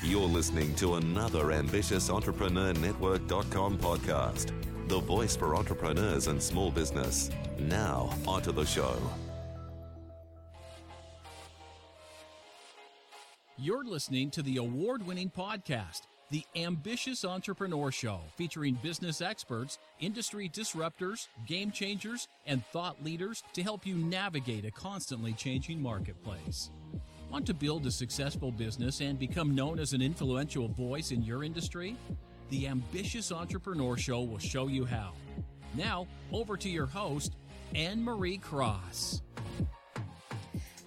[0.00, 4.52] You're listening to another ambitious Entrepreneur Network.com podcast,
[4.86, 7.30] the voice for entrepreneurs and small business.
[7.58, 8.96] Now, onto the show.
[13.58, 20.48] You're listening to the award winning podcast, The Ambitious Entrepreneur Show, featuring business experts, industry
[20.48, 26.70] disruptors, game changers, and thought leaders to help you navigate a constantly changing marketplace.
[27.30, 31.44] Want to build a successful business and become known as an influential voice in your
[31.44, 31.94] industry?
[32.48, 35.12] The Ambitious Entrepreneur Show will show you how.
[35.74, 37.36] Now, over to your host,
[37.74, 39.20] Anne Marie Cross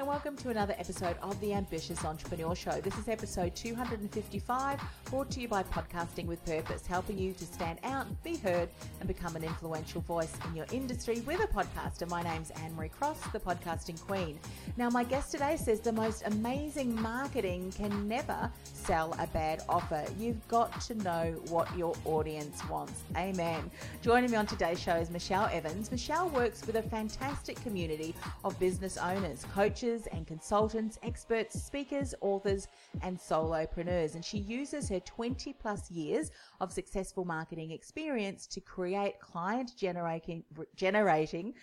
[0.01, 2.81] and welcome to another episode of the Ambitious Entrepreneur Show.
[2.81, 7.77] This is episode 255, brought to you by Podcasting with Purpose, helping you to stand
[7.83, 8.67] out, be heard,
[8.99, 12.09] and become an influential voice in your industry with a podcaster.
[12.09, 14.39] My name's Anne Marie Cross, the podcasting queen.
[14.75, 20.03] Now, my guest today says the most amazing marketing can never sell a bad offer.
[20.17, 23.03] You've got to know what your audience wants.
[23.15, 23.69] Amen.
[24.01, 25.91] Joining me on today's show is Michelle Evans.
[25.91, 32.13] Michelle works with a fantastic community of business owners, coaches, coaches and consultants, experts, speakers,
[32.21, 32.67] authors,
[33.01, 34.15] and solopreneurs.
[34.15, 40.43] And she uses her 20 plus years of successful marketing experience to create client generating,
[40.75, 41.53] generating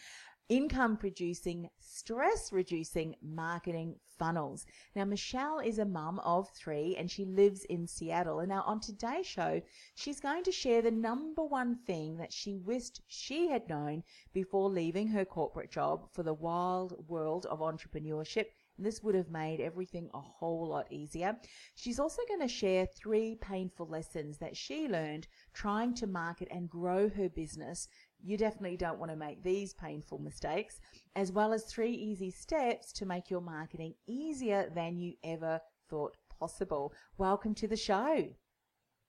[0.49, 4.67] income producing, stress reducing marketing funnels.
[4.97, 8.41] Now, Michelle is a mum of three and she lives in Seattle.
[8.41, 9.61] And now, on today's show,
[9.95, 14.71] she's going to share the number one thing that she wished she had known before
[14.71, 18.47] leaving her corporate job for the wild world of entrepreneurship.
[18.77, 21.37] And this would have made everything a whole lot easier.
[21.75, 26.71] She's also going to share three painful lessons that she learned trying to market and
[26.71, 27.89] grow her business
[28.23, 30.81] you definitely don't want to make these painful mistakes,
[31.17, 36.17] as well as three easy steps to make your marketing easier than you ever thought
[36.39, 36.93] possible.
[37.17, 38.29] Welcome to the show.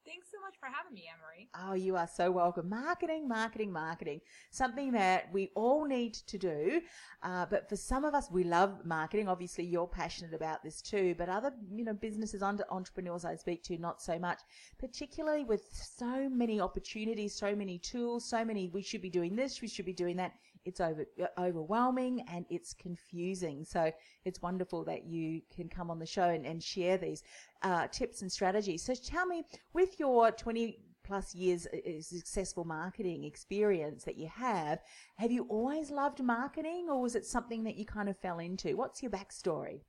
[0.09, 1.49] Thanks so much for having me, Anne Marie.
[1.67, 2.67] Oh, you are so welcome.
[2.67, 4.21] Marketing, marketing, marketing.
[4.49, 6.81] Something that we all need to do.
[7.21, 9.27] Uh, but for some of us, we love marketing.
[9.27, 11.13] Obviously, you're passionate about this too.
[11.15, 14.39] But other, you know, businesses, under entrepreneurs I speak to, not so much.
[14.79, 18.71] Particularly with so many opportunities, so many tools, so many.
[18.73, 19.61] We should be doing this.
[19.61, 20.33] We should be doing that
[20.65, 21.05] it's over,
[21.37, 23.63] overwhelming and it's confusing.
[23.63, 23.91] So
[24.25, 27.23] it's wonderful that you can come on the show and, and share these
[27.63, 28.83] uh, tips and strategies.
[28.83, 29.43] So tell me,
[29.73, 34.79] with your 20 plus years uh, uh, successful marketing experience that you have,
[35.17, 38.75] have you always loved marketing or was it something that you kind of fell into?
[38.75, 39.81] What's your backstory?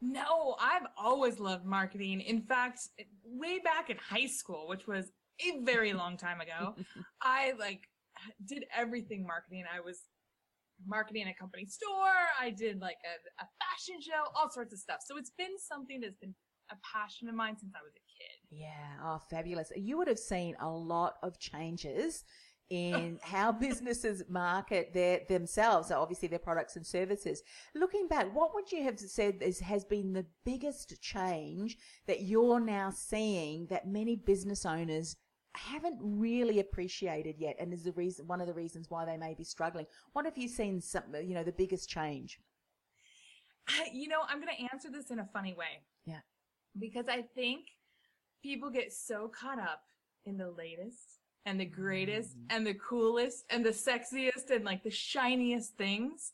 [0.00, 2.20] No, I've always loved marketing.
[2.20, 2.80] In fact,
[3.24, 5.10] way back in high school, which was
[5.40, 6.74] a very long time ago,
[7.22, 7.87] I like
[8.46, 9.64] did everything marketing.
[9.72, 10.02] I was
[10.86, 12.14] marketing a company store.
[12.40, 14.98] I did like a, a fashion show, all sorts of stuff.
[15.06, 16.34] So it's been something that's been
[16.70, 18.60] a passion of mine since I was a kid.
[18.60, 19.02] Yeah.
[19.02, 19.72] Oh, fabulous.
[19.76, 22.24] You would have seen a lot of changes
[22.70, 27.42] in how businesses market their themselves, so obviously their products and services.
[27.74, 32.60] Looking back, what would you have said is, has been the biggest change that you're
[32.60, 35.16] now seeing that many business owners
[35.54, 39.34] haven't really appreciated yet, and is the reason one of the reasons why they may
[39.34, 39.86] be struggling.
[40.12, 40.80] What have you seen?
[40.80, 42.38] Some, you know, the biggest change.
[43.92, 45.82] You know, I'm going to answer this in a funny way.
[46.06, 46.20] Yeah,
[46.78, 47.66] because I think
[48.42, 49.82] people get so caught up
[50.24, 52.44] in the latest and the greatest mm.
[52.50, 56.32] and the coolest and the sexiest and like the shiniest things,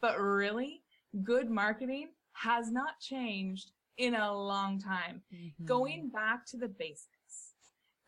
[0.00, 0.82] but really,
[1.22, 5.22] good marketing has not changed in a long time.
[5.34, 5.64] Mm-hmm.
[5.64, 7.17] Going back to the basics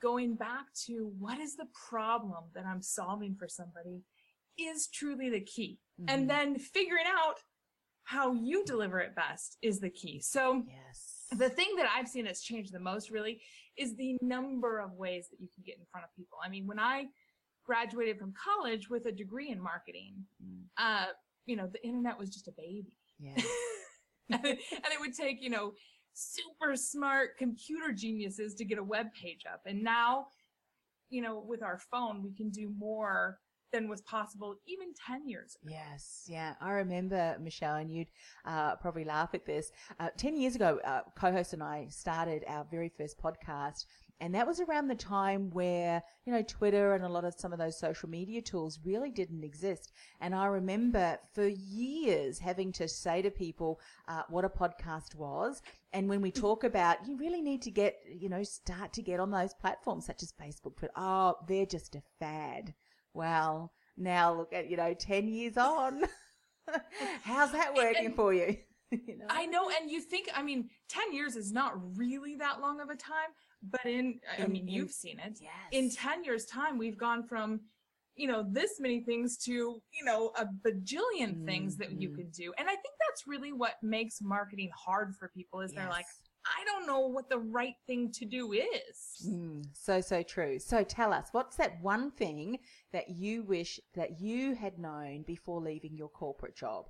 [0.01, 4.03] going back to what is the problem that I'm solving for somebody
[4.59, 5.79] is truly the key.
[6.01, 6.15] Mm-hmm.
[6.15, 7.37] And then figuring out
[8.05, 10.21] how you deliver it best is the key.
[10.21, 11.27] So, yes.
[11.39, 13.41] the thing that I've seen that's changed the most really
[13.77, 16.39] is the number of ways that you can get in front of people.
[16.45, 17.07] I mean, when I
[17.65, 20.15] graduated from college with a degree in marketing,
[20.45, 20.63] mm.
[20.77, 21.07] uh,
[21.47, 22.97] you know, the internet was just a baby.
[23.19, 23.35] Yeah.
[24.31, 25.75] and, it, and it would take, you know,
[26.21, 29.63] super smart computer geniuses to get a web page up.
[29.67, 30.27] And now,
[31.09, 33.39] you know, with our phone, we can do more
[33.73, 35.73] than was possible even 10 years ago.
[35.73, 36.55] Yes, yeah.
[36.61, 38.11] I remember, Michelle, and you'd
[38.45, 39.71] uh, probably laugh at this.
[39.99, 43.87] Uh, 10 years ago, uh, co host and I started our very first podcast.
[44.21, 47.53] And that was around the time where, you know, Twitter and a lot of some
[47.55, 49.93] of those social media tools really didn't exist.
[50.21, 55.63] And I remember for years having to say to people uh, what a podcast was.
[55.95, 59.21] And when we talk about, you really need to get, you know, start to get
[59.21, 62.75] on those platforms such as Facebook, but oh, they're just a fad.
[63.15, 66.03] Well, now look at, you know, 10 years on.
[67.23, 68.57] How's that working And- for you?
[68.91, 69.27] you know?
[69.29, 72.91] I know, and you think, I mean, 10 years is not really that long of
[72.91, 73.31] a time,
[73.63, 75.39] but in, I In- mean, in- you've seen it.
[75.41, 75.51] yes.
[75.73, 77.61] In 10 years' time, we've gone from,
[78.17, 82.15] you know, this many things to, you know, a bajillion things that you Mhm.
[82.17, 82.53] could do.
[82.59, 86.07] And I think that's really what makes marketing hard for people is they're like,
[86.47, 89.27] I don't know what the right thing to do is.
[89.27, 90.59] Mm, so so true.
[90.59, 92.61] So tell us, what's that one thing
[92.93, 96.89] that you wish that you had known before leaving your corporate job?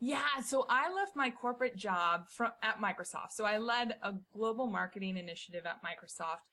[0.00, 3.32] Yeah, so I left my corporate job from at Microsoft.
[3.32, 6.46] So I led a global marketing initiative at Microsoft,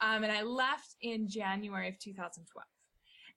[0.00, 2.66] um, and I left in January of 2012.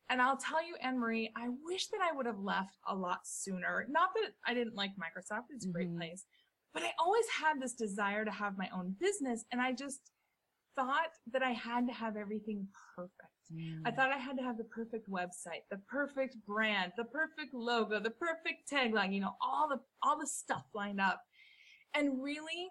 [0.09, 3.19] And I'll tell you, Anne Marie, I wish that I would have left a lot
[3.25, 3.85] sooner.
[3.89, 5.97] Not that I didn't like Microsoft; it's a great Mhm.
[5.97, 6.25] place,
[6.73, 10.11] but I always had this desire to have my own business, and I just
[10.75, 13.30] thought that I had to have everything perfect.
[13.85, 17.99] I thought I had to have the perfect website, the perfect brand, the perfect logo,
[17.99, 21.21] the perfect tagline, you know, all the all the stuff lined up.
[21.93, 22.69] And really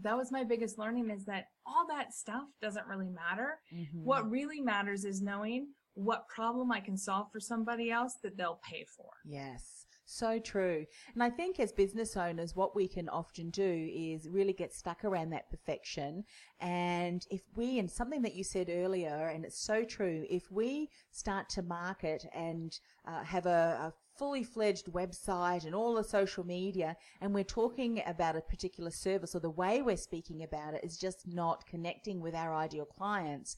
[0.00, 3.60] that was my biggest learning is that all that stuff doesn't really matter.
[3.72, 4.04] Mhm.
[4.04, 8.60] What really matters is knowing what problem I can solve for somebody else that they'll
[8.62, 9.10] pay for.
[9.24, 10.86] Yes, so true.
[11.14, 15.04] And I think as business owners, what we can often do is really get stuck
[15.04, 16.24] around that perfection.
[16.60, 20.90] And if we, and something that you said earlier, and it's so true, if we
[21.10, 26.44] start to market and uh, have a, a fully fledged website and all the social
[26.44, 30.82] media, and we're talking about a particular service or the way we're speaking about it
[30.82, 33.56] is just not connecting with our ideal clients,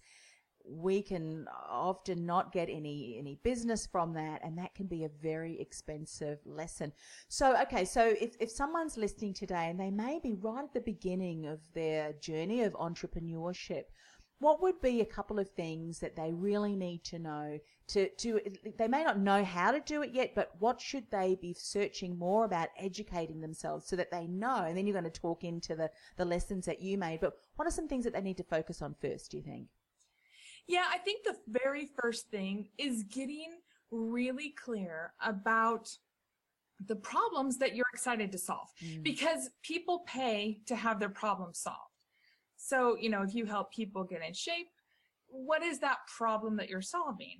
[0.65, 5.11] we can often not get any any business from that and that can be a
[5.23, 6.93] very expensive lesson.
[7.29, 10.81] So okay so if, if someone's listening today and they may be right at the
[10.81, 13.85] beginning of their journey of entrepreneurship
[14.41, 17.59] what would be a couple of things that they really need to know
[17.89, 18.41] to, to
[18.79, 22.19] they may not know how to do it yet but what should they be searching
[22.19, 24.65] more about educating themselves so that they know?
[24.67, 27.69] And then you're going to talk into the the lessons that you made but what
[27.69, 29.69] are some things that they need to focus on first do you think
[30.67, 33.53] Yeah, I think the very first thing is getting
[33.91, 35.89] really clear about
[36.87, 38.69] the problems that you're excited to solve
[39.03, 41.79] because people pay to have their problems solved.
[42.57, 44.69] So, you know, if you help people get in shape,
[45.27, 47.39] what is that problem that you're solving?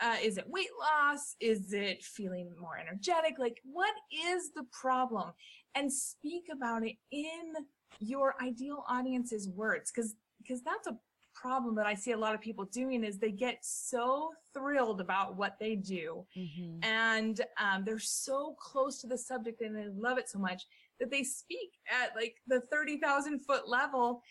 [0.00, 1.34] Uh, is it weight loss?
[1.40, 3.38] Is it feeling more energetic?
[3.38, 3.94] Like, what
[4.26, 5.32] is the problem?
[5.74, 7.54] And speak about it in
[7.98, 10.96] your ideal audience's words, because because that's a
[11.40, 15.36] problem that I see a lot of people doing is they get so thrilled about
[15.36, 16.24] what they do.
[16.36, 16.78] Mm-hmm.
[16.82, 20.62] and um, they're so close to the subject and they love it so much
[21.00, 21.70] that they speak
[22.02, 24.22] at like the 30,000 foot level.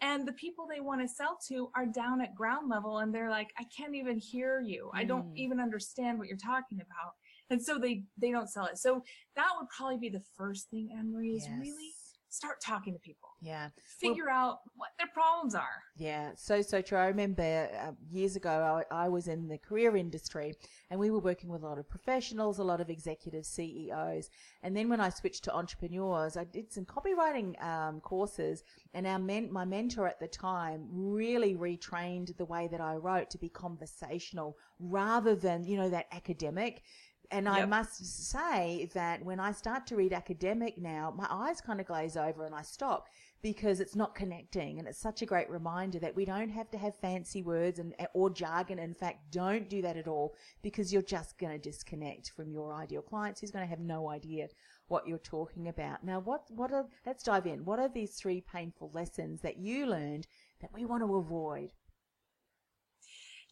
[0.00, 3.30] And the people they want to sell to are down at ground level and they're
[3.30, 4.90] like i can't even hear you.
[4.94, 5.36] I don't Mm.
[5.36, 7.12] even understand what you're talking about.
[7.50, 8.78] And so they they don't sell it.
[8.78, 9.02] So
[9.36, 11.90] that would probably be the first thing anne marie is really
[12.28, 13.68] start talking to people yeah.
[13.98, 15.82] Figure out what their problems are.
[15.96, 16.96] Yeah, so so true.
[16.96, 20.54] I remember uh, years ago I, I was in the career industry,
[20.90, 24.30] and we were working with a lot of professionals, a lot of executive CEOs,
[24.62, 29.18] and then when I switched to entrepreneurs, I did some copywriting um, courses, and our
[29.18, 33.50] men, my mentor at the time really retrained the way that I wrote to be
[33.50, 36.82] conversational rather than you know that academic.
[37.30, 41.80] And I must say that when I start to read academic now, my eyes kind
[41.80, 43.08] of glaze over and I stop
[43.44, 44.78] because it's not connecting.
[44.78, 47.94] And it's such a great reminder that we don't have to have fancy words and
[48.14, 48.78] or jargon.
[48.78, 52.72] In fact, don't do that at all because you're just going to disconnect from your
[52.72, 54.48] ideal clients who's going to have no idea
[54.88, 56.02] what you're talking about.
[56.02, 57.66] Now, what what are let's dive in.
[57.66, 60.26] What are these three painful lessons that you learned
[60.62, 61.74] that we want to avoid?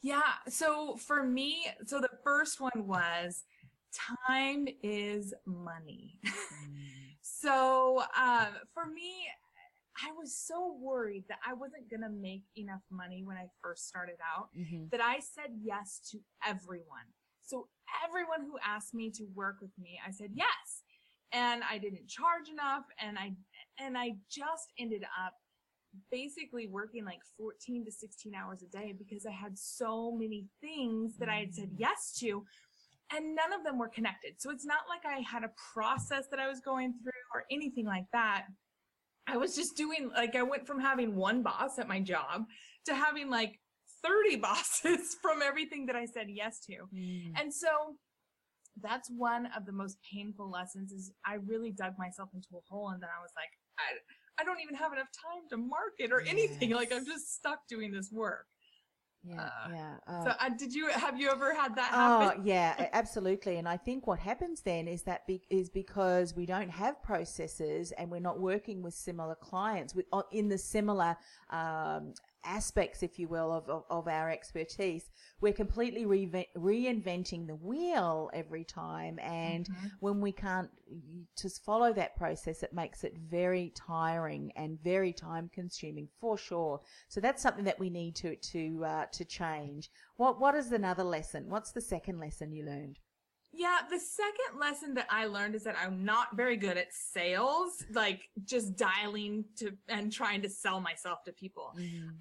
[0.00, 0.22] Yeah.
[0.48, 3.44] So for me, so the first one was
[3.92, 6.18] time is money.
[7.20, 9.26] so um, for me,
[10.00, 13.88] I was so worried that I wasn't going to make enough money when I first
[13.88, 14.84] started out Mm-hmm.
[14.90, 17.08] that I said yes to everyone.
[17.42, 17.68] So
[18.06, 20.82] everyone who asked me to work with me, I said yes.
[21.32, 23.32] And I didn't charge enough and I
[23.78, 25.34] and I just ended up
[26.10, 31.16] basically working like 14 to 16 hours a day because I had so many things
[31.18, 32.44] that I had said yes to
[33.14, 34.34] and none of them were connected.
[34.38, 37.86] So it's not like I had a process that I was going through or anything
[37.86, 38.46] like that.
[39.26, 42.44] I was just doing like I went from having one boss at my job
[42.86, 43.60] to having like
[44.04, 46.74] 30 bosses from everything that I said yes to.
[46.94, 47.32] Mm.
[47.40, 47.68] And so
[48.80, 52.90] that's one of the most painful lessons is I really dug myself into a hole
[52.90, 56.22] and then I was like, I, I don't even have enough time to market or
[56.22, 56.70] anything.
[56.70, 58.46] Like I'm just stuck doing this work.
[59.24, 59.94] Yeah, Uh, yeah.
[60.06, 62.44] Uh, So uh, did you, have you ever had that Oh happen?
[62.44, 63.56] yeah, absolutely.
[63.56, 67.92] And I think what happens then is that be- is because we don't have processes
[67.92, 71.16] and we're not working with similar clients with in the similar
[71.50, 72.14] um,
[72.44, 75.10] aspects, if you will, of, of, of our expertise.
[75.40, 79.68] We're completely reve- reinventing the wheel every time, and
[80.00, 80.70] when we can't
[81.40, 86.80] just follow that process, it makes it very tiring and very time consuming for sure.
[87.08, 89.90] So that's something that we need to to uh, to change.
[90.16, 91.48] What what is another lesson?
[91.48, 92.98] What's the second lesson you learned?
[93.52, 97.84] Yeah, the second lesson that I learned is that I'm not very good at sales,
[97.92, 101.74] like just dialing to and trying to sell myself to people.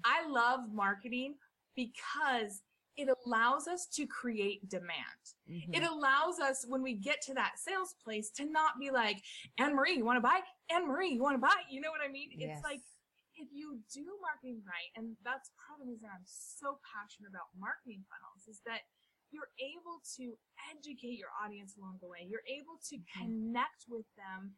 [0.04, 1.36] I love marketing
[1.74, 2.60] because
[2.96, 5.22] it allows us to create demand.
[5.50, 5.72] Mm-hmm.
[5.72, 9.16] It allows us when we get to that sales place to not be like,
[9.56, 10.40] Anne Marie, you want to buy?
[10.68, 11.56] Anne Marie, you want to buy?
[11.70, 12.28] You know what I mean?
[12.36, 12.58] Yes.
[12.58, 12.84] It's like
[13.36, 17.48] if you do marketing right, and that's part of the reason I'm so passionate about
[17.56, 18.84] marketing funnels, is that
[19.32, 20.36] you're able to
[20.70, 22.26] educate your audience along the way.
[22.28, 24.52] You're able to connect with them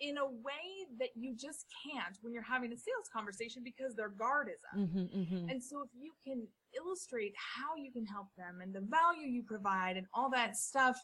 [0.00, 4.10] in a way that you just can't when you're having a sales conversation because their
[4.10, 4.78] guard is up.
[4.78, 5.48] Mm-hmm, mm-hmm.
[5.48, 6.46] And so if you can
[6.76, 10.96] illustrate how you can help them and the value you provide and all that stuff,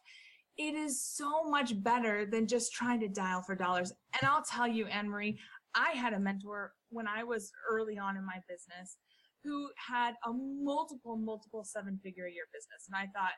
[0.57, 3.93] it is so much better than just trying to dial for dollars.
[4.21, 5.39] And I'll tell you, Anne Marie,
[5.75, 8.99] I had a mentor when I was early on in my business
[9.45, 12.89] who had a multiple, multiple seven figure a year business.
[12.89, 13.35] And I thought,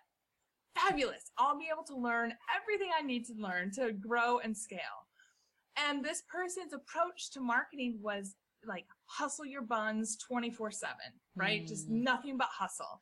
[0.76, 1.30] fabulous.
[1.38, 4.78] I'll be able to learn everything I need to learn to grow and scale.
[5.76, 8.34] And this person's approach to marketing was
[8.66, 10.94] like hustle your buns 24 7,
[11.34, 11.66] right?
[11.66, 12.02] Just mm.
[12.02, 13.00] nothing but hustle.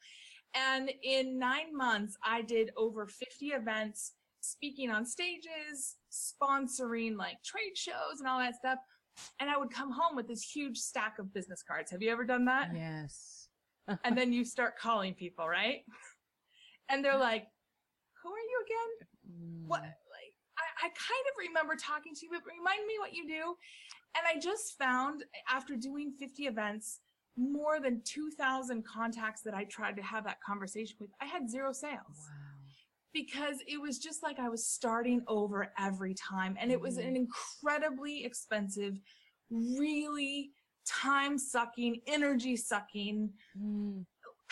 [0.54, 7.76] And in nine months, I did over 50 events, speaking on stages, sponsoring like trade
[7.76, 8.78] shows and all that stuff.
[9.40, 11.90] And I would come home with this huge stack of business cards.
[11.90, 12.70] Have you ever done that?
[12.74, 13.48] Yes.
[14.04, 15.82] and then you start calling people, right?
[16.90, 17.46] And they're like,
[18.22, 19.08] "Who are you again?
[19.26, 19.68] Mm.
[19.68, 23.26] What?" Like, I, I kind of remember talking to you, but remind me what you
[23.26, 23.56] do.
[24.14, 27.00] And I just found after doing 50 events,
[27.38, 31.72] more than 2,000 contacts that I tried to have that conversation with, I had zero
[31.72, 32.28] sales
[33.14, 36.56] because it was just like I was starting over every time.
[36.60, 38.98] And it was an incredibly expensive,
[39.50, 40.50] really
[40.86, 44.04] time sucking, energy sucking, Mm.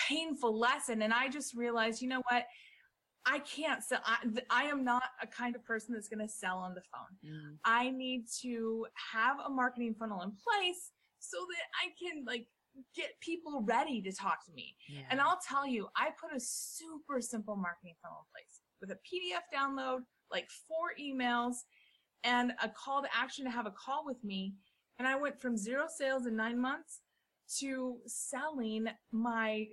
[0.08, 1.02] painful lesson.
[1.02, 2.46] And I just realized, you know what?
[3.26, 4.00] I can't sell.
[4.04, 4.16] I,
[4.50, 7.30] I am not a kind of person that's going to sell on the phone.
[7.30, 7.56] Mm.
[7.64, 10.90] I need to have a marketing funnel in place
[11.20, 12.46] so that I can like
[12.94, 14.76] get people ready to talk to me.
[14.88, 15.02] Yeah.
[15.10, 18.94] And I'll tell you, I put a super simple marketing funnel in place with a
[18.94, 20.00] PDF download,
[20.30, 21.56] like four emails,
[22.24, 24.54] and a call to action to have a call with me.
[24.98, 27.00] And I went from zero sales in nine months
[27.60, 29.66] to selling my,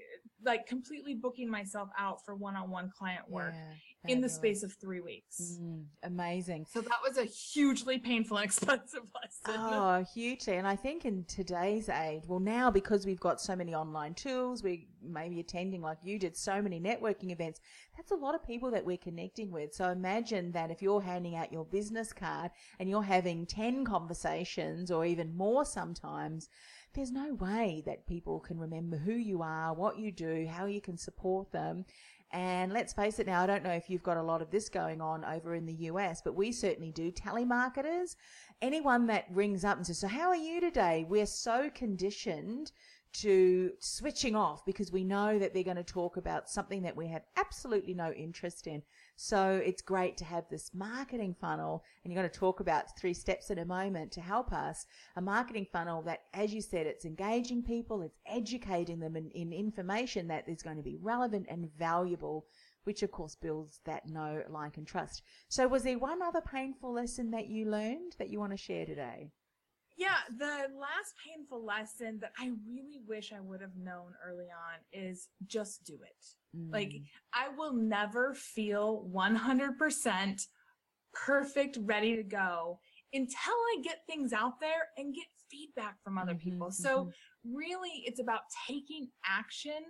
[0.44, 3.74] like completely booking myself out for one on one client work Yeah,
[4.08, 5.58] in the space of three weeks.
[5.62, 6.66] Mm, amazing.
[6.72, 9.62] So that was a hugely painful and expensive lesson.
[9.62, 10.56] Oh, hugely.
[10.56, 14.64] And I think in today's age, well, now because we've got so many online tools,
[14.64, 17.60] we may be attending like you did so many networking events.
[17.98, 19.74] That's a lot of people that we're connecting with.
[19.74, 24.92] So imagine that if you're handing out your business card and you're having 10 conversations
[24.92, 26.48] or even more sometimes,
[26.94, 30.82] there's no way that people can remember who you are, what you do, how you
[30.82, 31.86] can support them.
[32.32, 34.70] And let's face it now, I don't know if you've got a lot of this
[34.70, 37.12] going on over in the US, but we certainly do.
[37.12, 38.16] Telemarketers,
[38.62, 41.06] anyone that rings up and says, So, how are you today?
[41.10, 42.72] We're so conditioned
[43.12, 47.08] to switching off because we know that they're going to talk about something that we
[47.08, 48.84] have absolutely no interest in.
[49.22, 53.14] So it's great to have this marketing funnel, and you're going to talk about three
[53.14, 54.86] steps in a moment to help us.
[55.18, 59.52] A marketing funnel that, as you said, it's engaging people, it's educating them in, in
[59.52, 62.46] information that is going to be relevant and valuable,
[62.86, 65.22] which of course builds that know, like, and trust.
[65.50, 68.86] So was there one other painful lesson that you learned that you want to share
[68.86, 69.32] today?
[70.00, 74.80] Yeah, the last painful lesson that I really wish I would have known early on
[74.94, 76.26] is just do it.
[76.72, 76.94] Like,
[77.34, 80.48] I will never feel 100%
[81.14, 82.80] perfect, ready to go
[83.12, 86.72] until I get things out there and get feedback from other Mhm, people.
[86.72, 87.10] So
[87.44, 89.84] really it's about taking action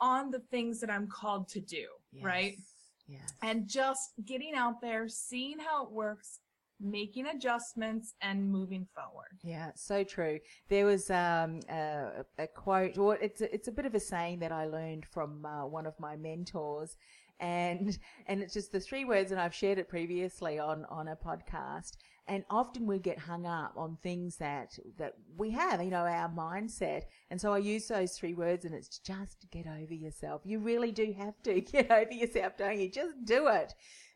[0.00, 1.86] on the things that I'm called to do,
[2.20, 2.54] right?
[2.56, 2.90] Yes.
[3.06, 3.32] Yes.
[3.42, 6.40] And just getting out there, seeing how it works,
[6.80, 9.38] making adjustments and moving forward.
[9.42, 10.38] Yeah, so true.
[10.68, 14.40] There was um, a, a quote, or it's a, it's a bit of a saying
[14.40, 16.96] that I learned from uh, one of my mentors,
[17.40, 21.16] and and it's just the three words, and I've shared it previously on on a
[21.16, 21.92] podcast.
[22.28, 26.28] And often we get hung up on things that that we have, you know, our
[26.28, 27.02] mindset.
[27.30, 30.42] And so I use those three words, and it's just get over yourself.
[30.44, 32.90] You really do have to get over yourself, don't you?
[32.90, 33.72] Just do it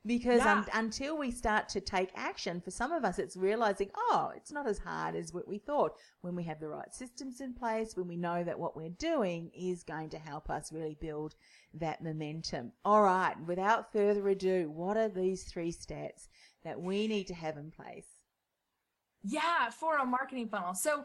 [0.06, 0.58] because Yeah.
[0.58, 4.50] un- until we start to take action for some of us it's realizing oh it's
[4.50, 5.92] not as hard as what we thought
[6.22, 9.50] when we have the right systems in place when we know that what we're doing
[9.54, 11.34] is going to help us really build
[11.74, 16.28] that momentum all right without further ado what are these three steps
[16.64, 18.06] that we need to have in place
[19.22, 20.74] Yeah, for a marketing funnel.
[20.74, 21.04] So,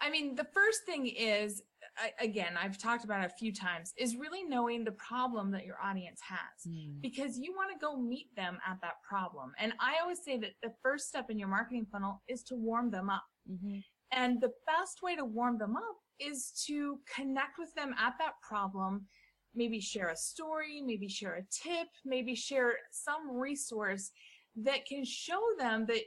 [0.00, 1.62] I mean, the first thing is,
[1.96, 5.64] I, again, I've talked about it a few times, is really knowing the problem that
[5.64, 9.52] your audience has because you want to go meet them at that problem.
[9.58, 12.90] And I always say that the first step in your marketing funnel is to warm
[12.90, 13.24] them up.
[13.50, 13.78] mm-hmm.
[14.12, 18.34] And the best way to warm them up is to connect with them at that
[18.42, 19.06] problem.
[19.54, 24.10] Maybe share a story, maybe share a tip, maybe share some resource
[24.56, 26.02] that can show them that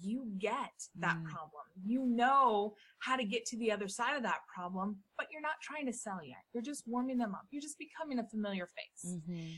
[0.00, 1.24] you get that Mm.
[1.24, 1.62] problem.
[1.84, 5.60] You know how to get to the other side of that problem, but you're not
[5.62, 6.44] trying to sell yet.
[6.52, 7.46] You're just warming them up.
[7.50, 9.52] You're just becoming a familiar face Mm-hmm.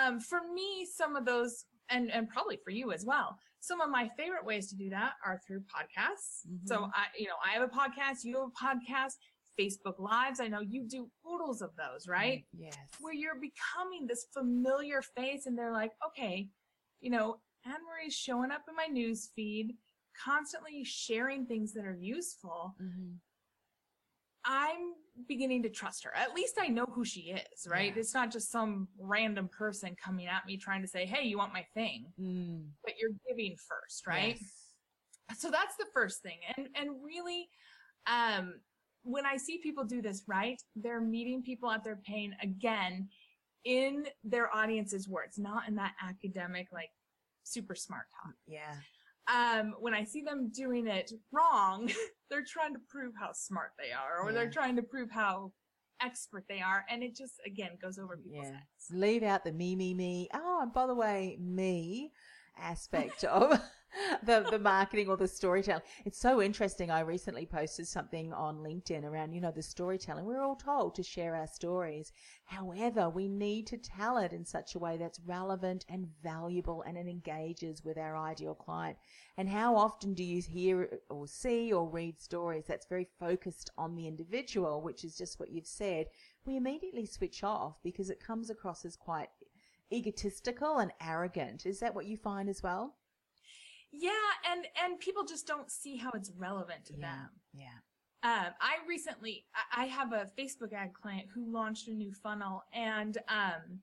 [0.00, 3.90] um, for me, some of those, and and probably for you as well, some of
[3.90, 6.46] my favorite ways to do that are through podcasts.
[6.64, 6.90] So Mhm.
[6.94, 9.18] I, you know, I have a podcast, you have a podcast,
[9.58, 10.40] Facebook Lives.
[10.40, 12.46] I know you do oodles of those, right?
[12.52, 16.48] yes Where you're becoming this familiar face, and they're like, okay,
[17.00, 19.76] you know, Anne Marie's showing up in my news feed,
[20.22, 22.74] constantly sharing things that are useful.
[22.80, 23.12] mm-hmm.
[24.44, 24.94] I'm
[25.28, 26.10] beginning to trust her.
[26.16, 27.92] At least I know who she is, right?
[27.94, 28.00] Yeah.
[28.00, 31.52] It's not just some random person coming at me trying to say, "Hey, you want
[31.52, 32.64] my thing?" mm.
[32.84, 34.36] But you're giving first, right?
[34.40, 35.38] Yes.
[35.38, 36.38] So that's the first thing.
[36.56, 37.48] And and really
[38.06, 38.54] um
[39.04, 43.08] when I see people do this right, they're meeting people at their pain again
[43.64, 46.90] in their audience's words, not in that academic like
[47.44, 48.74] super smart talk yeah
[49.32, 51.88] um, when I see them doing it wrong,
[52.28, 55.52] they're trying to prove how smart they are, or they're trying to prove how
[56.02, 58.56] expert they are, and it just again goes over people's Yeah.
[58.56, 58.90] heads.
[58.90, 60.28] leave out the me, me, me.
[60.34, 62.12] Oh, and by the way, me
[62.58, 63.60] aspect of
[64.22, 65.82] the, the marketing or the storytelling.
[66.04, 66.90] It's so interesting.
[66.90, 70.24] I recently posted something on LinkedIn around, you know, the storytelling.
[70.24, 72.12] We're all told to share our stories.
[72.44, 76.96] However, we need to tell it in such a way that's relevant and valuable and
[76.96, 78.96] it engages with our ideal client.
[79.36, 83.94] And how often do you hear or see or read stories that's very focused on
[83.94, 86.06] the individual, which is just what you've said?
[86.44, 89.28] We immediately switch off because it comes across as quite
[89.92, 91.66] egotistical and arrogant.
[91.66, 92.94] Is that what you find as well?
[93.92, 94.10] Yeah,
[94.50, 97.28] and and people just don't see how it's relevant to them.
[97.52, 97.66] Yeah.
[98.24, 103.18] Um, I recently, I have a Facebook ad client who launched a new funnel, and
[103.28, 103.80] um,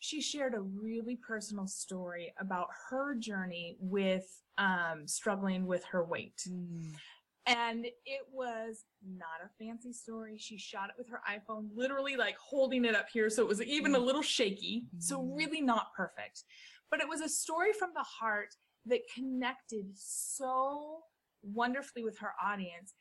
[0.00, 4.26] she shared a really personal story about her journey with
[4.58, 6.42] um, struggling with her weight.
[6.48, 6.94] Mm.
[7.46, 10.36] And it was not a fancy story.
[10.38, 13.30] She shot it with her iPhone, literally like holding it up here.
[13.30, 14.86] So it was even a little shaky.
[14.98, 15.36] So Mm.
[15.36, 16.42] really not perfect.
[16.90, 18.56] But it was a story from the heart
[18.86, 21.00] that connected so
[21.42, 22.94] wonderfully with her audience.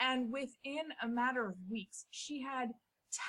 [0.00, 2.70] And within a matter of weeks, she had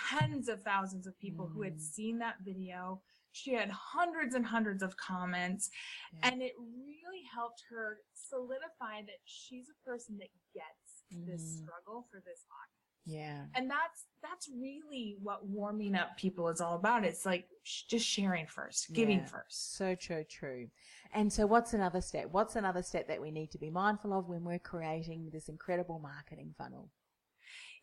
[0.10, 1.82] tens of thousands of people who had Mm.
[1.82, 3.02] seen that video.
[3.32, 5.70] She had hundreds and hundreds of comments.
[6.14, 6.20] Yeah.
[6.30, 11.64] And it really helped her solidify that she's a person that gets this Mhm.
[11.64, 12.79] struggle for this audience.
[13.10, 13.46] Yeah.
[13.56, 17.06] And that's that's really what warming up people is all about.
[17.06, 19.26] It's like sh- just sharing first, giving Yeah.
[19.26, 19.76] first.
[19.78, 20.68] So true, true.
[21.14, 22.28] And so, what's another step?
[22.32, 26.00] What's another step that we need to be mindful of when we're creating this incredible
[26.00, 26.92] marketing funnel?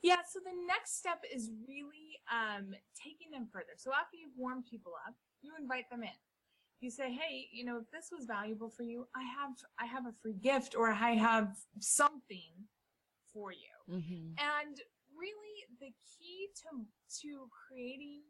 [0.03, 3.75] Yeah, so the next step is really um, taking them further.
[3.79, 6.19] So after you've warmed people up, you invite them in.
[6.81, 10.07] You say, "Hey, you know, if this was valuable for you, I have I have
[10.07, 12.53] a free gift, or I have something
[13.33, 14.35] for you." Mm-hmm.
[14.39, 14.81] And
[15.18, 16.87] really, the key to
[17.22, 18.22] to creating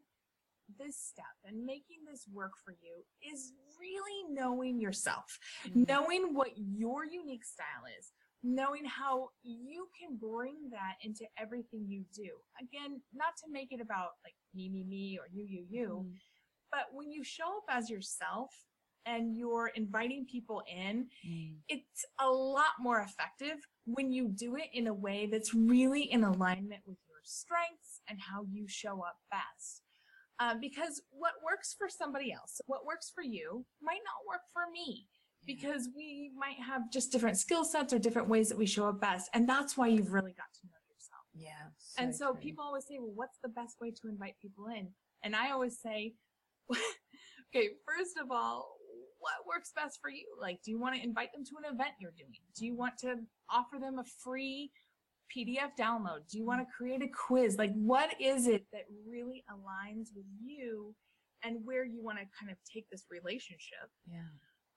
[0.77, 5.87] this step and making this work for you is really knowing yourself, Mhm.
[5.87, 8.11] knowing what your unique style is,
[8.43, 12.43] knowing how you can bring that into everything you do.
[12.59, 16.19] Again, not to make it about like me, me, me, or you, you, you, Mm.
[16.71, 18.53] but when you show up as yourself
[19.07, 21.55] and you're inviting people in, Mm.
[21.69, 26.23] it's a lot more effective when you do it in a way that's really in
[26.23, 29.81] alignment with your strengths and how you show up best.
[30.39, 34.69] Uh, because what works for somebody else, what works for you, might not work for
[34.71, 35.07] me
[35.45, 38.99] because we might have just different skill sets or different ways that we show up
[38.99, 39.29] best.
[39.33, 41.23] And that's why you've really got to know yourself.
[41.33, 41.69] Yeah.
[42.03, 42.41] and so true.
[42.41, 44.89] people always say, well, what's the best way to invite people in?
[45.23, 46.13] And I always say,
[46.71, 48.76] okay, first of all,
[49.19, 50.25] what works best for you?
[50.39, 52.39] Like, do you want to invite them to an event you're doing?
[52.57, 53.15] Do you want to
[53.49, 54.71] offer them a free
[55.35, 56.29] PDF download?
[56.29, 57.57] Do you want to create a quiz?
[57.57, 60.95] Like, what is it that really aligns with you
[61.43, 63.89] and where you want to kind of take this relationship?
[64.07, 64.21] Yeah.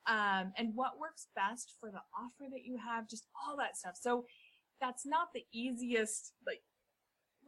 [0.06, 3.96] um, and what works best for the offer that you have, just all that stuff.
[4.00, 4.24] So
[4.80, 6.62] that's not the easiest, like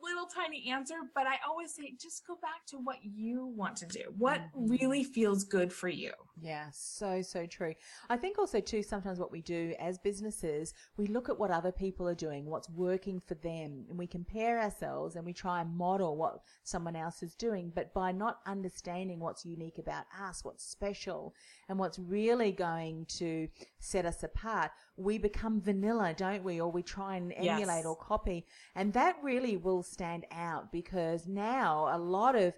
[0.03, 3.87] little tiny answer, but I always say just go back to what you want to
[3.87, 4.67] do, what mm-hmm.
[4.67, 6.13] really feels good for you.
[6.41, 7.75] Yeah, so, so true.
[8.11, 11.73] I think also, too, sometimes what we do as businesses, we look at what other
[11.73, 15.77] people are doing, what's working for them, and we compare ourselves and we try and
[15.77, 17.71] model what someone else is doing.
[17.75, 21.35] But by not understanding what's unique about us, what's special,
[21.69, 26.61] and what's really going to set us apart, we become vanilla, don't we?
[26.61, 27.47] Or we try and Yes.
[27.63, 28.47] emulate or copy.
[28.75, 32.55] And that really will stand out because now a lot of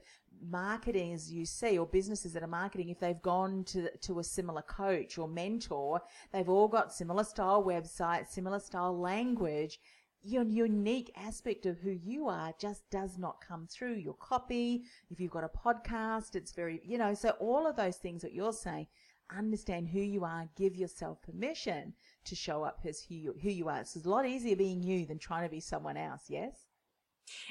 [0.51, 4.25] marketing as you see or businesses that are marketing if they've gone to to a
[4.25, 6.01] similar coach or mentor
[6.33, 9.79] they've all got similar style websites similar style language
[10.23, 15.21] your unique aspect of who you are just does not come through your copy if
[15.21, 18.53] you've got a podcast it's very you know so all of those things that you're
[18.53, 18.87] saying
[19.35, 23.69] understand who you are give yourself permission to show up as who you, who you
[23.69, 26.67] are it's a lot easier being you than trying to be someone else yes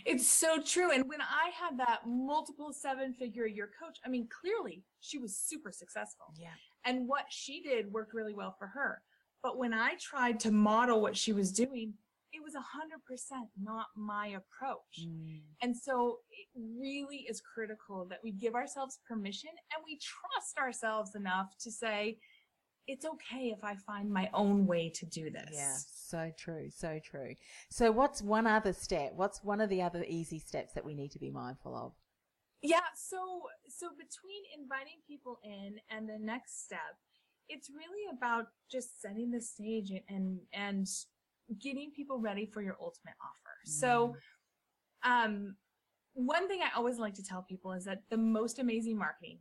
[0.05, 0.91] It's so true.
[0.91, 5.36] And when I had that multiple seven figure year coach, I mean, clearly she was
[5.36, 6.27] super successful.
[6.38, 6.49] yeah
[6.86, 9.01] And what she did worked really well for her.
[9.41, 11.93] But when I tried to model what she was doing,
[12.31, 12.59] it was 100%
[13.62, 15.05] not my approach.
[15.05, 15.41] Mm.
[15.62, 21.13] And so it really is critical that we give ourselves permission and we trust ourselves
[21.13, 22.17] enough to say,
[22.88, 25.52] it's okay if I find my own way to do this.
[25.54, 27.36] Yeah, so true, so true.
[27.69, 29.13] So, what's one other step?
[29.15, 31.93] What's one of the other easy steps that we need to be mindful of?
[32.62, 36.98] Yeah, so so between inviting people in and the next step,
[37.50, 40.88] it's really about just setting the stage and and, and
[41.62, 43.58] getting people ready for your ultimate offer.
[43.65, 44.15] So
[45.04, 45.56] um
[46.13, 49.39] one thing I always like to tell people is that the most amazing marketing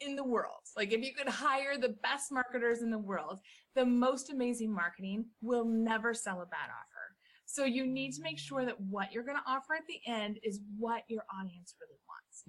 [0.00, 3.38] in the world, like if you could hire the best marketers in the world,
[3.74, 7.16] the most amazing marketing will never sell a bad offer.
[7.46, 10.38] So you need to make sure that what you're going to offer at the end
[10.44, 12.44] is what your audience really wants.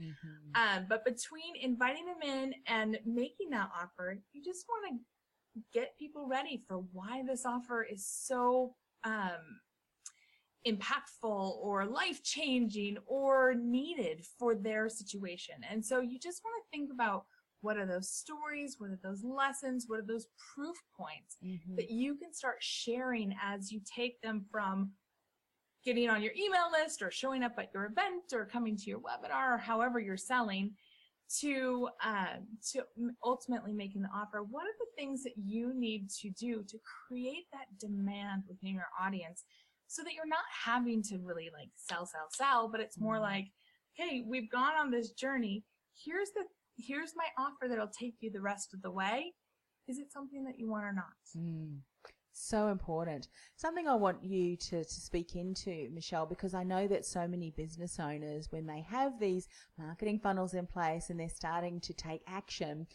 [0.56, 5.98] Um, but between inviting them in and making that offer, you just want to get
[5.98, 9.60] people ready for why this offer is so um,
[10.68, 15.56] impactful or life changing or needed for their situation.
[15.70, 17.26] And so you just want to think about
[17.62, 21.76] what are those stories, what are those lessons, what are those proof points Mm-hmm.
[21.76, 24.92] that you can start sharing as you take them from
[25.84, 29.00] getting on your email list or showing up at your event or coming to your
[29.00, 30.72] webinar or however you're selling
[31.40, 32.84] to um, to
[33.24, 34.44] ultimately making the offer?
[34.44, 38.90] What are the things that you need to do to create that demand within your
[39.02, 39.44] audience
[39.88, 43.46] so that you're not having to really like sell sell sell but it's more like
[43.94, 45.64] hey we've gone on this journey.
[46.06, 46.44] Here's the
[46.78, 49.34] here's my offer that'll take you the rest of the way
[49.88, 51.06] is it something that you want or not
[51.38, 51.80] Mm.
[52.34, 53.28] So important.
[53.58, 57.52] Something I want you to, to speak into, Michelle, because I know that so many
[57.52, 62.22] business owners, when they have these marketing funnels in place and they're starting to take
[62.28, 62.88] action,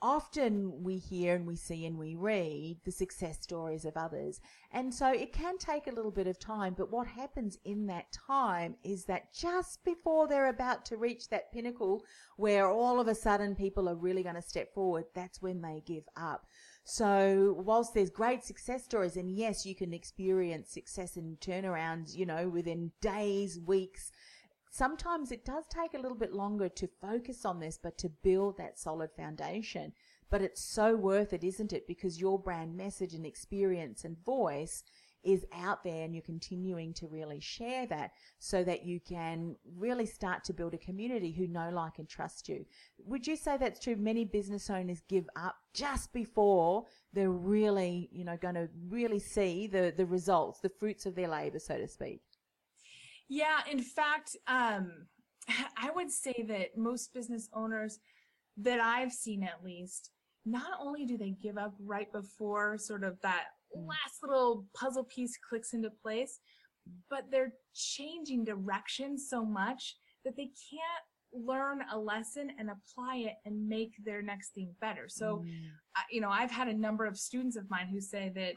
[0.00, 4.40] often we hear and we see and we read the success stories of others.
[4.72, 8.12] And so it can take a little bit of time, but what happens in that
[8.12, 12.04] time is that just before they're about to reach that pinnacle
[12.36, 15.82] where all of a sudden people are really going to step forward, that's when they
[15.86, 16.46] give up.
[16.84, 22.24] So whilst there's great success stories, and yes, you can experience success and turnarounds, you
[22.24, 24.10] know, within days, weeks,
[24.78, 28.56] sometimes it does take a little bit longer to focus on this, but to build
[28.56, 29.92] that solid foundation.
[30.30, 31.88] But it's so worth it, isn't it?
[31.88, 34.84] Because your brand message and experience and voice
[35.24, 40.06] is out there and you're continuing to really share that so that you can really
[40.06, 42.64] start to build a community who know, like, and trust you.
[43.04, 43.96] Would you say that's true?
[43.96, 49.66] Many business owners give up just before they're really, you know, going to really see
[49.66, 52.22] the, the results, the fruits of their labor, so to speak.
[53.28, 55.06] Yeah, in fact, um,
[55.76, 57.98] I would say that most business owners
[58.58, 60.10] that I've seen at least
[60.44, 63.44] not only do they give up right before sort of that
[63.86, 66.40] last little puzzle piece clicks into place,
[67.10, 71.04] but they're changing direction so much that they can't
[71.46, 75.06] learn a lesson and apply it and make their next thing better.
[75.08, 75.42] So,
[75.94, 78.54] I- you know, I've had a number of students of mine who say that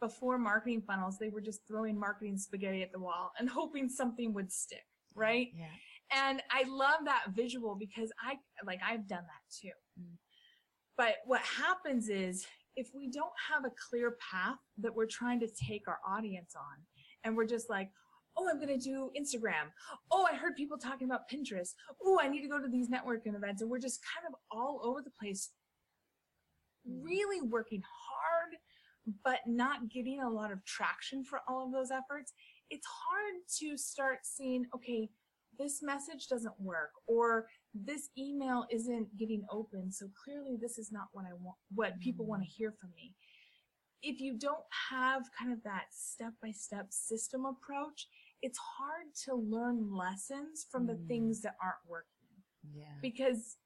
[0.00, 4.32] before marketing funnels, they were just throwing marketing spaghetti at the wall and hoping something
[4.34, 4.84] would stick,
[5.14, 5.48] right?
[5.56, 5.66] Yeah.
[6.12, 8.34] And I love that visual because I,
[8.66, 9.70] like, I've done that too.
[10.96, 15.48] But what happens is if we don't have a clear path that we're trying to
[15.48, 16.84] take our audience on,
[17.24, 17.90] and we're just like,
[18.36, 19.70] oh, I'm going to do Instagram.
[20.10, 21.70] Oh, I heard people talking about Pinterest.
[22.04, 23.62] Oh, I need to go to these networking events.
[23.62, 25.50] And we're just kind of all over the place,
[26.86, 28.56] really working hard,
[29.24, 32.32] but not getting a lot of traction for all of those efforts.
[32.70, 35.10] It's hard to start seeing, okay,
[35.58, 39.92] this message doesn't work or this email isn't getting open.
[39.92, 42.54] So clearly this is not what I want, what people want to mm.
[42.56, 43.14] hear from me.
[44.02, 48.08] If you don't have kind of that step by step system approach,
[48.42, 51.42] it's hard to learn lessons from the things mm.
[51.42, 52.06] that aren't working
[52.74, 52.96] Yeah.
[53.02, 53.56] because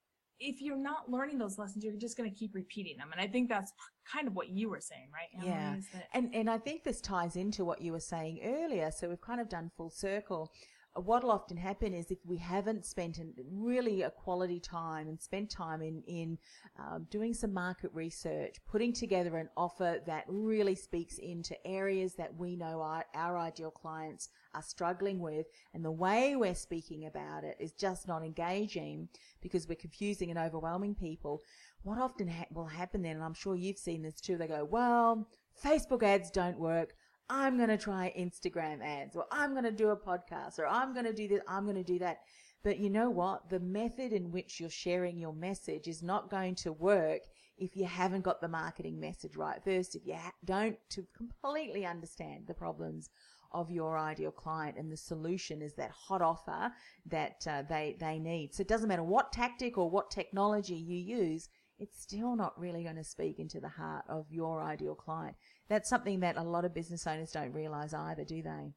[0.40, 3.10] if you're not learning those lessons, you're just going to keep repeating them.
[3.12, 3.72] And I think that's
[4.10, 5.28] kind of what you were saying, right?
[5.34, 5.76] Emily, Yeah.
[5.92, 8.90] that- And and I think this ties into what you were saying earlier.
[8.90, 10.50] So we've kind of done full circle.
[10.96, 13.18] What'll often happen is if we haven't spent
[13.50, 16.38] really a quality time and spent time in in
[16.78, 22.37] um, doing some market research, putting together an offer that really speaks into areas that
[22.37, 27.42] we know our, our ideal clients are struggling with, and the way we're speaking about
[27.42, 29.09] it is just not engaging
[29.42, 31.42] because we're confusing and overwhelming people.
[31.83, 34.64] What often ha- will happen then, and I'm sure you've seen this too, they go,
[34.64, 35.28] well,
[35.62, 36.94] Facebook ads don't work.
[37.28, 40.92] I'm going to try Instagram ads, or I'm going to do a podcast, or I'm
[40.92, 42.20] going to do this, I'm going to do that.
[42.62, 43.50] But you know what?
[43.50, 47.22] The method in which you're sharing your message is not going to work
[47.58, 52.46] if you haven't got the marketing message right first, if you don't to completely understand
[52.46, 53.10] the problems
[53.52, 56.72] of your ideal client and the solution is that hot offer
[57.06, 58.52] that uh, they, they need.
[58.52, 62.82] So it doesn't matter what tactic or what technology you use, it's still not really
[62.82, 65.37] going to speak into the heart of your ideal client.
[65.68, 68.72] That's something that a lot of business owners don't realize either, do they?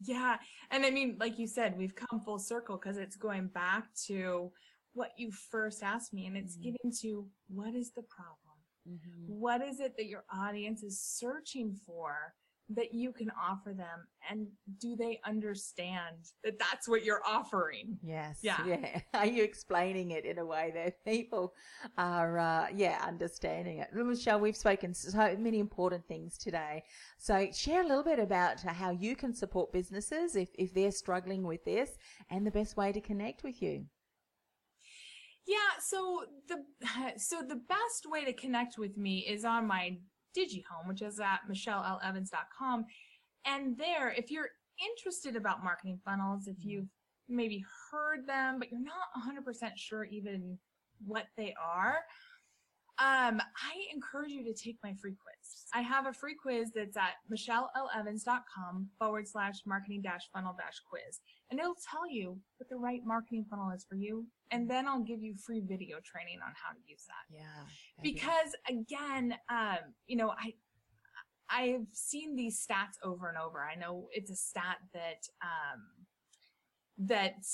[0.00, 0.36] Yeah.
[0.70, 4.50] And I mean, like you said, we've come full circle because it's going back to
[4.92, 6.70] what you first asked me and it's mm-hmm.
[6.70, 8.56] getting to what is the problem?
[8.88, 9.32] Mm-hmm.
[9.32, 12.34] What is it that your audience is searching for
[12.70, 14.06] that you can offer them?
[14.28, 14.48] And
[14.80, 17.98] do they understand that that's what you're offering?
[18.02, 18.40] Yes.
[18.42, 18.64] Yeah.
[18.66, 19.00] Yeah.
[19.14, 21.54] Are you explaining it in a way that people
[21.96, 23.88] are, uh, yeah, understanding it?
[23.92, 26.82] Michelle, we've spoken so many important things today.
[27.18, 31.44] So share a little bit about how you can support businesses if, if they're struggling
[31.44, 31.90] with this
[32.30, 33.86] and the best way to connect with you.
[35.46, 36.64] Yeah, so the
[37.18, 39.98] so the best way to connect with me is on my
[40.36, 42.84] DigiHome, which is at michelleLevans.com.
[43.44, 44.50] And there, if you're
[44.84, 46.68] interested about marketing funnels, if mm-hmm.
[46.68, 46.88] you've
[47.28, 50.58] maybe heard them, but you're not 100% sure even
[51.04, 51.98] what they are,
[52.98, 55.66] um, I encourage you to take my free quiz.
[55.74, 61.20] I have a free quiz that's at michelleLevans.com forward slash marketing dash funnel dash quiz.
[61.50, 64.26] And it'll tell you what the right marketing funnel is for you.
[64.50, 67.36] And then I'll give you free video training on how to use that.
[67.36, 68.02] Yeah.
[68.02, 70.54] Because again, um, you know, I,
[71.50, 73.60] I've seen these stats over and over.
[73.60, 75.82] I know it's a stat that, um,
[76.98, 77.44] that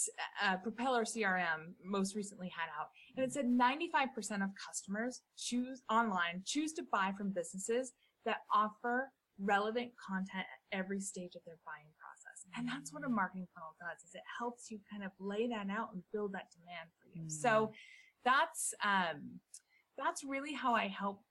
[0.44, 6.42] uh, Propeller CRM most recently had out, and it said 95% of customers choose online
[6.46, 7.92] choose to buy from businesses
[8.24, 12.46] that offer relevant content at every stage of their buying process.
[12.56, 15.68] And that's what a marketing funnel does is it helps you kind of lay that
[15.70, 17.28] out and build that demand for you.
[17.28, 17.72] So
[18.24, 19.40] that's um
[19.98, 21.22] that's really how I help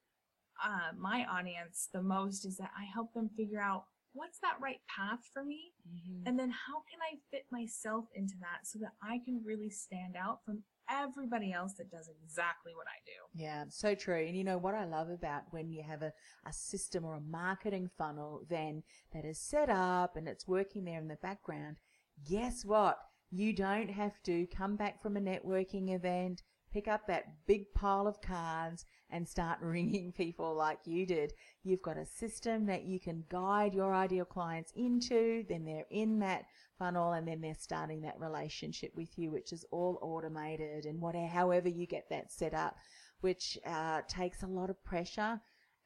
[0.64, 4.80] uh, my audience the most is that I help them figure out what's that right
[4.94, 5.72] path for me
[6.28, 10.16] and then how can I fit myself into that so that I can really stand
[10.16, 13.42] out from everybody else that does exactly what I do.
[13.42, 14.26] Yeah, so true.
[14.26, 16.14] And you know what I love about when you have a,
[16.46, 21.00] a system or a marketing funnel then that is set up and it's working there
[21.00, 21.78] in the background,
[22.30, 22.98] guess what?
[23.32, 28.08] You don't have to come back from a networking event, pick up that big pile
[28.08, 31.34] of cards and start ringing people like you did.
[31.64, 36.20] You've got a system that you can guide your ideal clients into, then they're in
[36.20, 36.46] that
[36.82, 41.28] funnel and then they're starting that relationship with you, which is all automated and whatever,
[41.28, 42.76] however you get that set up,
[43.22, 45.40] which uh, takes a lot of pressure